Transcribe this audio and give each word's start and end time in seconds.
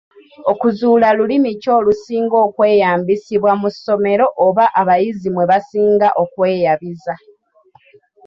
Okuzuula 0.51 1.07
lulimi 1.17 1.51
ki 1.61 1.69
olusinga 1.77 2.37
okweyambisibwa 2.47 3.51
mu 3.61 3.69
ssomero 3.75 4.25
oba 4.45 4.65
abayizi 4.81 5.27
mwe 5.33 5.45
basinga 5.51 6.07
okweyabiza. 6.23 7.13